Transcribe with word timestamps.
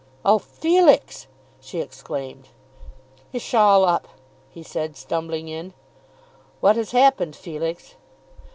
"Oh, 0.25 0.39
Felix!" 0.39 1.27
she 1.59 1.79
exclaimed. 1.79 2.47
"It'sh 3.33 3.53
all 3.53 3.85
up," 3.85 4.07
he 4.49 4.63
said, 4.63 4.97
stumbling 4.97 5.47
in. 5.47 5.73
"What 6.59 6.75
has 6.75 6.89
happened, 6.89 7.35
Felix?" 7.35 7.93